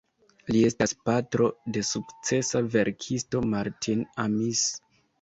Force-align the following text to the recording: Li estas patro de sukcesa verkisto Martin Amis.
Li 0.53 0.63
estas 0.69 0.93
patro 1.09 1.51
de 1.77 1.85
sukcesa 1.91 2.65
verkisto 2.79 3.47
Martin 3.55 4.07
Amis. 4.29 4.69